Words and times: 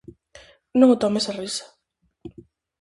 Non 0.79 0.89
o 0.95 0.99
tomes 1.03 1.25
a 1.31 1.33
risa. 1.41 1.65